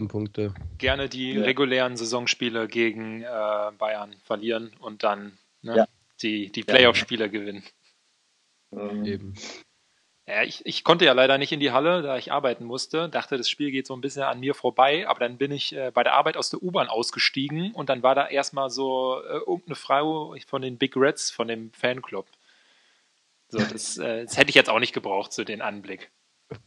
[0.79, 1.43] gerne die ja.
[1.43, 5.89] regulären Saisonspiele gegen äh, Bayern verlieren und dann ne, ja.
[6.23, 7.63] die, die Playoff-Spiele gewinnen.
[8.73, 9.05] Ähm.
[9.05, 9.35] Eben.
[10.31, 13.09] Ja, ich, ich konnte ja leider nicht in die Halle, da ich arbeiten musste.
[13.09, 15.91] Dachte, das Spiel geht so ein bisschen an mir vorbei, aber dann bin ich äh,
[15.93, 19.75] bei der Arbeit aus der U-Bahn ausgestiegen und dann war da erstmal so äh, irgendeine
[19.75, 22.27] Frau von den Big Reds, von dem Fanclub.
[23.49, 26.13] So, das, äh, das hätte ich jetzt auch nicht gebraucht, so den Anblick.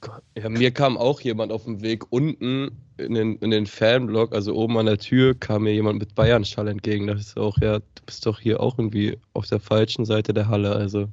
[0.06, 4.34] Oh ja, mir kam auch jemand auf dem Weg unten in den, in den Fanblock,
[4.34, 7.08] also oben an der Tür, kam mir jemand mit Bayern-Schall entgegen.
[7.08, 10.50] Da ist auch, ja, du bist doch hier auch irgendwie auf der falschen Seite der
[10.50, 11.08] Halle, also.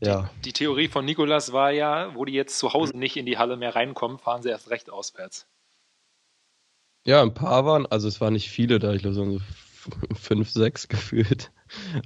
[0.00, 0.30] Ja.
[0.36, 3.38] Die, die Theorie von Nikolas war ja, wo die jetzt zu Hause nicht in die
[3.38, 5.46] Halle mehr reinkommen, fahren sie erst recht auswärts.
[7.04, 9.40] Ja, ein paar waren, also es waren nicht viele da, ich glaube so
[10.14, 11.50] fünf, sechs gefühlt.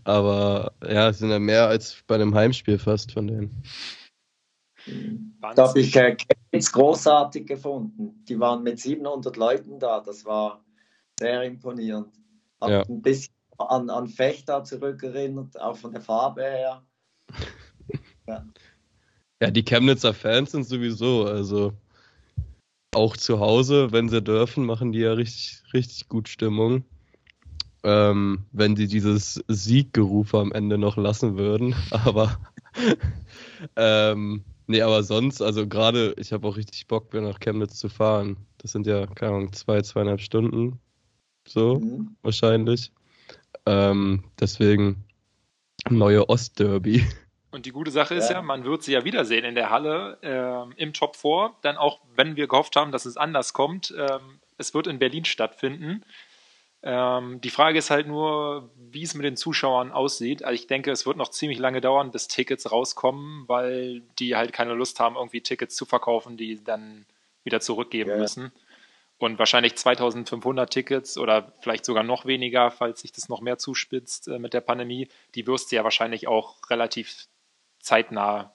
[0.05, 3.63] Aber ja, es sind ja mehr als bei einem Heimspiel fast von denen.
[5.41, 8.25] Da habe ich äh, Chemnitz großartig gefunden.
[8.29, 10.01] Die waren mit 700 Leuten da.
[10.01, 10.63] Das war
[11.19, 12.13] sehr imponierend.
[12.61, 12.83] Hat ja.
[12.83, 16.85] ein bisschen an, an Fechter zurückerinnert, auch von der Farbe her.
[18.27, 18.45] Ja.
[19.43, 21.73] ja, die Chemnitzer Fans sind sowieso, also
[22.95, 26.85] auch zu Hause, wenn sie dürfen, machen die ja richtig, richtig gut Stimmung.
[27.85, 31.75] ähm, wenn sie dieses Sieggerufe am Ende noch lassen würden.
[31.91, 32.39] Aber
[33.77, 37.89] ähm, nee, aber sonst, also gerade, ich habe auch richtig Bock, wieder nach Chemnitz zu
[37.89, 38.37] fahren.
[38.59, 40.81] Das sind ja, keine Ahnung, zwei, zweieinhalb Stunden.
[41.47, 42.17] So, mhm.
[42.23, 42.91] wahrscheinlich.
[43.67, 45.05] Ähm, deswegen
[45.91, 47.05] neue Ostderby.
[47.55, 50.19] Und die gute Sache ist ja, ja man wird sie ja wiedersehen in der Halle
[50.23, 51.55] äh, im Top 4.
[51.63, 55.25] Dann auch, wenn wir gehofft haben, dass es anders kommt, ähm, es wird in Berlin
[55.25, 56.05] stattfinden.
[56.83, 60.43] Ähm, die Frage ist halt nur, wie es mit den Zuschauern aussieht.
[60.43, 64.53] Also ich denke, es wird noch ziemlich lange dauern, bis Tickets rauskommen, weil die halt
[64.53, 67.07] keine Lust haben, irgendwie Tickets zu verkaufen, die dann
[67.45, 68.17] wieder zurückgeben ja.
[68.17, 68.51] müssen.
[69.19, 74.27] Und wahrscheinlich 2500 Tickets oder vielleicht sogar noch weniger, falls sich das noch mehr zuspitzt
[74.27, 77.29] äh, mit der Pandemie, die wirst du ja wahrscheinlich auch relativ
[77.85, 78.55] zeitnah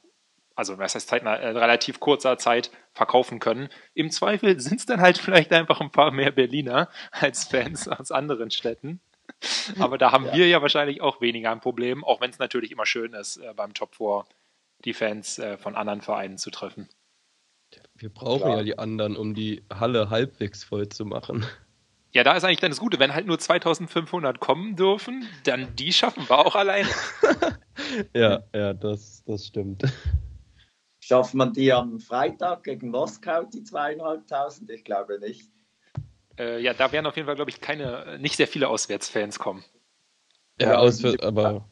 [0.60, 3.70] also was heißt zeitnah, äh, relativ kurzer Zeit verkaufen können.
[3.94, 8.12] Im Zweifel sind es dann halt vielleicht einfach ein paar mehr Berliner als Fans aus
[8.12, 9.00] anderen Städten.
[9.80, 10.34] Aber da haben ja.
[10.34, 13.54] wir ja wahrscheinlich auch weniger ein Problem, auch wenn es natürlich immer schön ist, äh,
[13.56, 14.26] beim Top 4
[14.84, 16.90] die Fans äh, von anderen Vereinen zu treffen.
[17.96, 18.58] Wir brauchen Klar.
[18.58, 21.46] ja die anderen, um die Halle halbwegs voll zu machen.
[22.12, 25.94] Ja, da ist eigentlich dann das Gute, wenn halt nur 2500 kommen dürfen, dann die
[25.94, 26.90] schaffen wir auch alleine.
[28.14, 29.84] ja, ja, das, das stimmt.
[31.00, 34.70] Schafft man die am Freitag gegen Moskau, die zweieinhalbtausend?
[34.70, 35.50] Ich glaube nicht.
[36.38, 39.64] Äh, ja, da werden auf jeden Fall, glaube ich, keine, nicht sehr viele Auswärtsfans kommen.
[40.62, 41.66] Ja, auswärts, aber.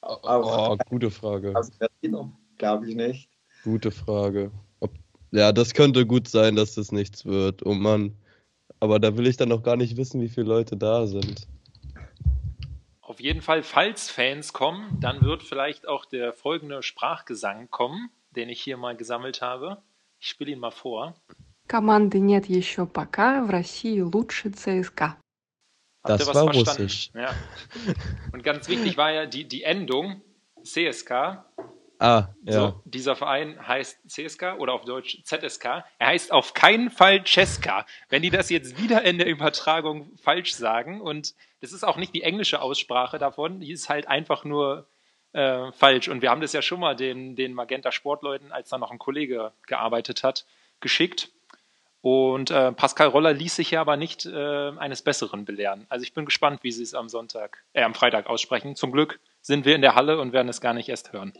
[0.00, 1.54] Auch, oh, gute Frage.
[1.56, 3.30] Aus Berlin, glaube ich nicht.
[3.64, 4.52] Gute Frage.
[4.80, 4.92] Ob,
[5.32, 7.64] ja, das könnte gut sein, dass das nichts wird.
[7.64, 8.16] Oh Mann.
[8.78, 11.48] Aber da will ich dann noch gar nicht wissen, wie viele Leute da sind.
[13.15, 18.49] Auf jeden Fall, falls Fans kommen, dann wird vielleicht auch der folgende Sprachgesang kommen den
[18.49, 19.81] ich hier mal gesammelt habe.
[20.19, 21.15] Ich spiele ihn mal vor.
[21.67, 25.17] Команды нет еще пока, в России лучше ЦСКА.
[26.03, 26.83] Habt das war verstanden?
[26.83, 27.11] Russisch.
[27.13, 27.33] Ja.
[28.33, 30.21] Und ganz wichtig war ja die, die Endung
[30.63, 31.45] CSK.
[31.98, 32.52] Ah, ja.
[32.52, 35.84] So, dieser Verein heißt CSK oder auf Deutsch ZSK.
[35.98, 37.86] Er heißt auf keinen Fall Cesca.
[38.08, 42.14] Wenn die das jetzt wieder in der Übertragung falsch sagen und das ist auch nicht
[42.14, 44.86] die englische Aussprache davon, die ist halt einfach nur
[45.32, 46.08] äh, falsch.
[46.08, 48.98] Und wir haben das ja schon mal den, den Magenta Sportleuten, als da noch ein
[48.98, 50.46] Kollege gearbeitet hat,
[50.80, 51.30] geschickt.
[52.02, 55.86] Und äh, Pascal Roller ließ sich ja aber nicht äh, eines Besseren belehren.
[55.88, 58.76] Also ich bin gespannt, wie sie es am Sonntag, äh, am Freitag aussprechen.
[58.76, 61.32] Zum Glück sind wir in der Halle und werden es gar nicht erst hören.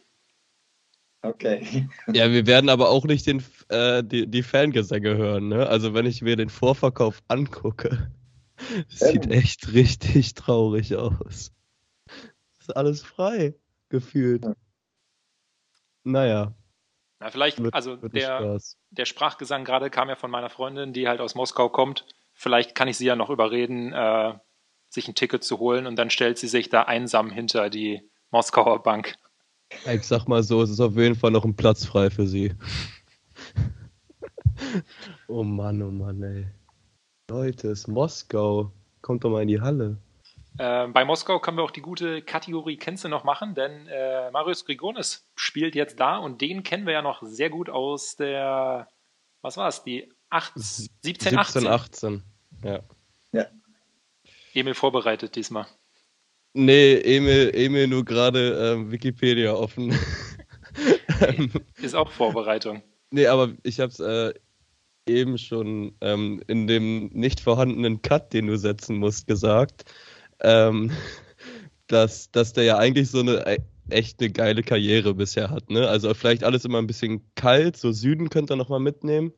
[1.23, 1.89] Okay.
[2.13, 5.49] Ja, wir werden aber auch nicht den, äh, die, die Fangesänge hören.
[5.49, 5.67] Ne?
[5.67, 8.13] Also wenn ich mir den Vorverkauf angucke,
[8.89, 11.53] sieht echt richtig traurig aus.
[12.61, 13.55] Ist alles frei
[13.89, 14.45] gefühlt.
[14.45, 14.55] Ja.
[16.05, 16.55] Naja.
[17.19, 21.09] Na, vielleicht, wird, also wird der, der Sprachgesang gerade kam ja von meiner Freundin, die
[21.09, 22.07] halt aus Moskau kommt.
[22.35, 24.35] Vielleicht kann ich sie ja noch überreden, äh,
[24.91, 28.83] sich ein Ticket zu holen und dann stellt sie sich da einsam hinter die Moskauer
[28.83, 29.17] Bank.
[29.85, 32.55] Ich sag mal so, es ist auf jeden Fall noch ein Platz frei für sie.
[35.29, 36.47] oh Mann, oh Mann, ey.
[37.29, 38.73] Leute, es ist Moskau.
[39.03, 39.99] Kommt doch mal in die Halle.
[40.59, 44.31] Äh, bei Moskau können wir auch die gute Kategorie Kennst du noch machen, denn äh,
[44.31, 48.89] Marius Grigonis spielt jetzt da und den kennen wir ja noch sehr gut aus der,
[49.43, 51.67] was war es, die 8, 17, 18?
[51.67, 52.23] 18,
[52.65, 52.81] ja.
[53.33, 53.47] ja.
[54.55, 55.67] Emil vorbereitet diesmal.
[56.59, 59.95] Nee, Emil, Emil nur gerade ähm, Wikipedia offen.
[61.83, 62.83] Ist auch Vorbereitung.
[63.11, 64.33] Nee, aber ich hab's äh,
[65.07, 69.85] eben schon ähm, in dem nicht vorhandenen Cut, den du setzen musst, gesagt
[70.40, 70.90] ähm,
[71.88, 73.59] dass, dass der ja eigentlich so eine e,
[73.90, 75.69] echt eine geile Karriere bisher hat.
[75.69, 75.87] Ne?
[75.87, 79.33] Also vielleicht alles immer ein bisschen kalt, so Süden könnte er nochmal mitnehmen.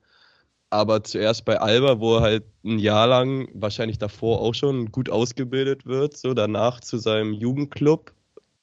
[0.71, 5.09] Aber zuerst bei Alba, wo er halt ein Jahr lang, wahrscheinlich davor auch schon gut
[5.09, 8.13] ausgebildet wird, so danach zu seinem Jugendclub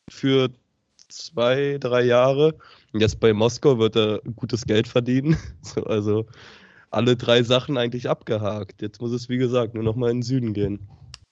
[0.10, 0.50] für
[1.10, 2.56] zwei, drei Jahre.
[2.94, 5.38] Und jetzt bei Moskau wird er gutes Geld verdienen.
[5.62, 6.26] So, also
[6.92, 8.82] alle drei Sachen eigentlich abgehakt.
[8.82, 10.88] Jetzt muss es, wie gesagt, nur nochmal in den Süden gehen.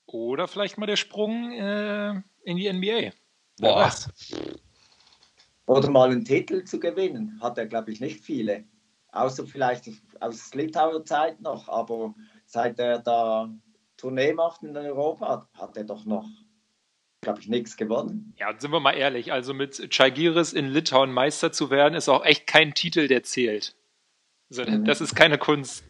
[0.08, 3.12] Oder vielleicht mal der Sprung äh, in die NBA.
[3.60, 3.92] Boah.
[5.66, 8.64] Oder mal einen Titel zu gewinnen, hat er, glaube ich, nicht viele.
[9.14, 9.90] Außer vielleicht
[10.24, 12.14] aus Litauer Zeit noch, aber
[12.46, 13.50] seit er da
[13.98, 16.28] Tournee macht in Europa, hat er doch noch,
[17.22, 18.34] glaube ich, nichts gewonnen.
[18.38, 22.26] Ja, sind wir mal ehrlich, also mit Chagiris in Litauen Meister zu werden, ist auch
[22.26, 23.76] echt kein Titel, der zählt.
[24.50, 24.86] Also, mhm.
[24.86, 25.86] Das ist keine Kunst.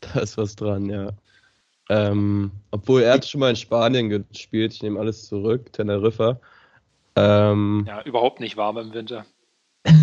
[0.00, 1.10] Da ist was dran, ja.
[1.88, 6.40] Ähm, obwohl er hat schon mal in Spanien gespielt, ich nehme alles zurück, Teneriffa.
[7.14, 9.24] Ähm, ja, überhaupt nicht warm im Winter.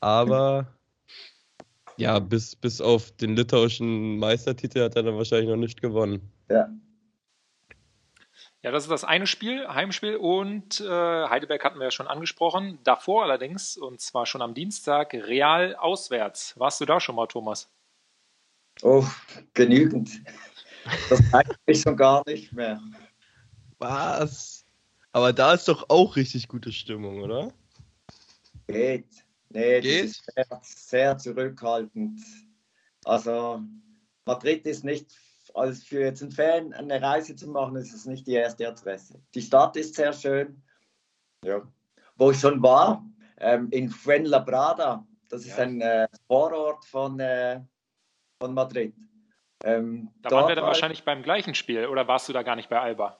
[0.00, 0.77] aber
[1.98, 6.32] ja, bis, bis auf den litauischen Meistertitel hat er dann wahrscheinlich noch nicht gewonnen.
[6.48, 6.68] Ja.
[8.62, 12.78] Ja, das ist das eine Spiel, Heimspiel und äh, Heidelberg hatten wir ja schon angesprochen.
[12.82, 16.58] Davor allerdings, und zwar schon am Dienstag, Real auswärts.
[16.58, 17.70] Warst du da schon mal, Thomas?
[18.82, 19.04] Oh,
[19.54, 20.10] genügend.
[21.08, 22.80] Das zeigt mich schon gar nicht mehr.
[23.78, 24.64] Was?
[25.12, 27.52] Aber da ist doch auch richtig gute Stimmung, oder?
[28.66, 29.24] Geht.
[29.50, 30.04] Nee, Geht?
[30.04, 32.20] das ist sehr, sehr zurückhaltend.
[33.04, 33.62] Also
[34.26, 35.10] Madrid ist nicht,
[35.54, 39.20] als für jetzt einen Fan eine Reise zu machen, ist es nicht die erste Adresse.
[39.34, 40.62] Die Stadt ist sehr schön.
[41.44, 41.62] Ja.
[42.16, 43.04] Wo ich schon war,
[43.38, 45.64] ähm, in Fuenlabrada, das ist Ja.
[45.64, 47.60] ein äh, Vorort von, äh,
[48.42, 48.94] von Madrid.
[49.64, 52.68] Ähm, Da waren wir dann wahrscheinlich beim gleichen Spiel oder warst du da gar nicht
[52.68, 53.18] bei Alba?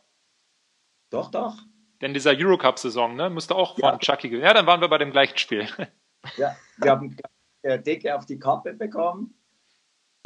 [1.10, 1.56] Doch, doch.
[2.00, 3.98] Denn dieser Eurocup-Saison, ne, musste auch von Ja.
[3.98, 4.44] Chucky gewinnen.
[4.46, 5.66] Ja, dann waren wir bei dem gleichen Spiel.
[6.36, 7.16] Ja, wir haben
[7.62, 9.34] äh, dicke auf die Kappe bekommen,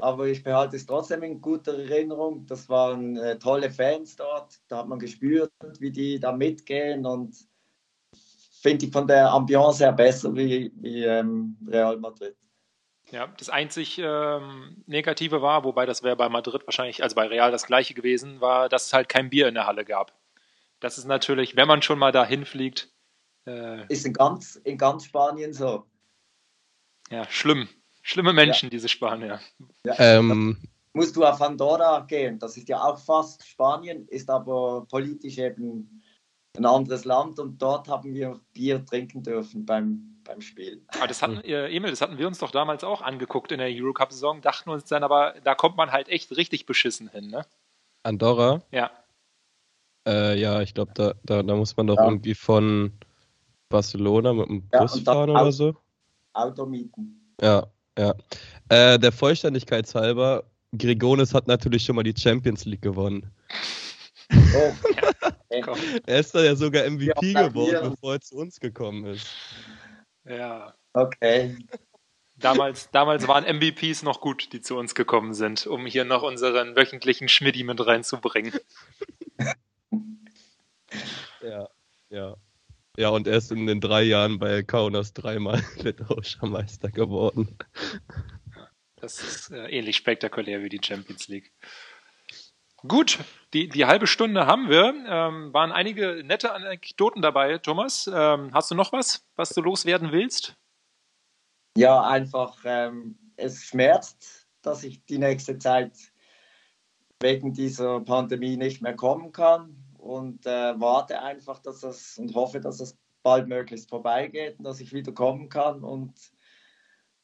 [0.01, 2.47] aber ich behalte es trotzdem in guter Erinnerung.
[2.47, 7.37] Das waren äh, tolle Fans dort, da hat man gespürt, wie die da mitgehen und
[8.63, 12.37] finde ich von der Ambiance her besser wie, wie ähm, Real Madrid.
[13.11, 17.51] Ja, das einzig ähm, Negative war, wobei das wäre bei Madrid wahrscheinlich, also bei Real
[17.51, 20.15] das gleiche gewesen, war, dass es halt kein Bier in der Halle gab.
[20.81, 22.92] Das ist natürlich, wenn man schon mal dahin fliegt,
[23.47, 25.87] äh, Ist in ganz, in ganz Spanien so.
[27.11, 27.69] ja, schlimm.
[28.05, 29.41] Schlimme Menschen, diese Spanier.
[29.85, 30.59] Ja, Ähm,
[30.93, 32.39] musst du auf Andorra gehen.
[32.39, 36.03] Das ist ja auch fast Spanien, ist aber politisch eben
[36.57, 40.85] ein anderes Land und dort haben wir Bier trinken dürfen beim, beim Spiel.
[40.89, 43.69] Aber das hatten, äh, Emil, das hatten wir uns doch damals auch angeguckt in der
[43.71, 47.47] Eurocup-Saison, dachten uns dann aber, da kommt man halt echt richtig beschissen hin, ne?
[48.03, 48.63] Andorra?
[48.73, 48.91] Ja.
[50.07, 52.05] Äh, ja, ich glaube, da, da, da muss man doch Ja.
[52.05, 52.93] irgendwie von
[53.73, 55.75] Barcelona mit dem Ja, Bus fahren oder aus- so.
[56.35, 57.35] Auto mieten.
[57.41, 57.67] Ja,
[57.99, 58.15] ja.
[58.69, 60.45] Äh, der Vollständigkeitshalber,
[60.79, 63.31] Grigonis hat natürlich schon mal die Champions League gewonnen.
[64.31, 64.73] Oh,
[65.65, 65.79] Komm.
[66.07, 67.91] Er ist da ja sogar MVP Ja, geworden, hier.
[67.91, 69.27] bevor er zu uns gekommen ist.
[70.25, 70.73] Ja.
[70.95, 71.57] okay.
[72.37, 76.75] Damals, damals waren MVPs noch gut, die zu uns gekommen sind, um hier noch unseren
[76.77, 78.53] wöchentlichen Schmidti mit reinzubringen.
[81.43, 81.69] Ja,
[82.11, 82.37] ja.
[82.99, 87.57] Ja, und er ist in den drei Jahren bei Kaunas dreimal litauischer Meister geworden.
[88.97, 91.53] Das ist äh, ähnlich spektakulär wie die Champions League.
[92.77, 93.19] Gut,
[93.55, 94.93] die, die halbe Stunde haben wir.
[95.07, 98.11] Ähm, waren einige nette Anekdoten dabei, Thomas.
[98.13, 100.57] Ähm, hast du noch was, was du loswerden willst?
[101.77, 105.93] Ja, einfach, ähm, es schmerzt, dass ich die nächste Zeit
[107.21, 112.61] wegen dieser Pandemie nicht mehr kommen kann und äh, warte einfach, dass das und hoffe,
[112.61, 116.13] dass es bald möglichst vorbeigeht und dass ich wieder kommen kann und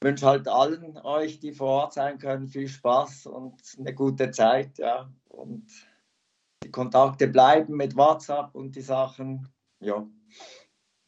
[0.01, 4.79] wünsche halt allen euch, die vor Ort sein können, viel Spaß und eine gute Zeit,
[4.79, 5.11] ja.
[5.29, 5.67] Und
[6.63, 9.49] die Kontakte bleiben mit WhatsApp und die Sachen,
[9.81, 10.07] ja.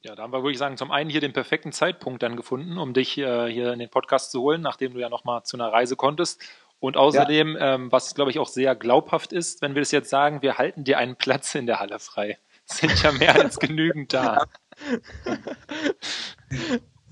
[0.02, 2.78] Ja, da haben wir, würde ich sagen, zum einen hier den perfekten Zeitpunkt dann gefunden,
[2.78, 5.70] um dich äh, hier in den Podcast zu holen, nachdem du ja nochmal zu einer
[5.70, 6.42] Reise konntest.
[6.81, 10.43] Und außerdem, ähm, was glaube ich auch sehr glaubhaft ist, wenn wir das jetzt sagen,
[10.43, 12.38] wir halten dir einen Platz in der Halle frei.
[12.64, 14.47] Sind ja mehr als genügend da.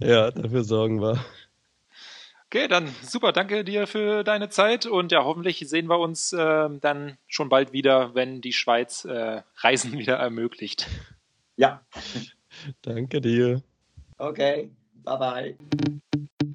[0.00, 1.24] Ja, dafür sorgen wir.
[2.46, 6.68] Okay, dann super, danke dir für deine Zeit und ja, hoffentlich sehen wir uns äh,
[6.81, 10.87] dann schon bald wieder, wenn die Schweiz äh, Reisen wieder ermöglicht.
[11.57, 11.83] Ja,
[12.83, 13.62] Danke dir.
[14.16, 14.70] okay,
[15.04, 16.54] bye bye.